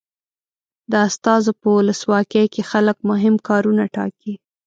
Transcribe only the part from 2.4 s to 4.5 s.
کې خلک مهم کارونه ټاکي.